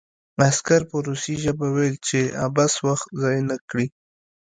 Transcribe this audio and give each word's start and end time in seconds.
عسکر 0.43 0.81
په 0.89 0.95
روسي 1.07 1.35
ژبه 1.43 1.65
وویل 1.69 1.97
چې 2.07 2.19
عبث 2.45 2.73
وخت 2.87 3.07
ضایع 3.21 3.43
نه 3.49 3.57
کړي 3.69 3.87